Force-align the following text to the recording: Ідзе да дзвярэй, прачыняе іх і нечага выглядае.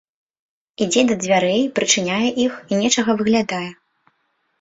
Ідзе 0.85 1.01
да 1.09 1.17
дзвярэй, 1.23 1.61
прачыняе 1.79 2.29
іх 2.45 2.53
і 2.71 2.79
нечага 2.81 3.11
выглядае. 3.21 3.69